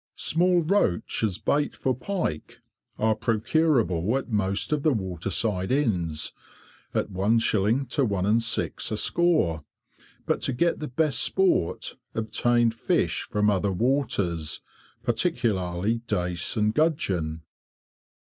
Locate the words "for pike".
1.75-2.63